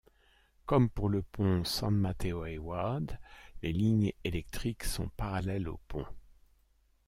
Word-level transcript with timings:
Comme 0.65 0.89
pour 0.89 1.09
le 1.09 1.21
pont 1.21 1.63
San 1.63 1.91
Mateo-Hayward, 1.93 3.19
les 3.61 3.71
lignes 3.71 4.11
électriques 4.23 4.83
sont 4.83 5.09
parallèles 5.09 5.69
au 5.69 5.79
pont. 5.87 6.07